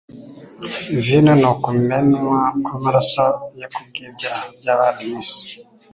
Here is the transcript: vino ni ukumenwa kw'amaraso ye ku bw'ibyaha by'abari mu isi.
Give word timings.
vino 1.05 1.31
ni 1.39 1.47
ukumenwa 1.53 2.41
kw'amaraso 2.63 3.25
ye 3.59 3.65
ku 3.73 3.79
bw'ibyaha 3.87 4.43
by'abari 4.59 5.03
mu 5.09 5.17
isi. 5.23 5.43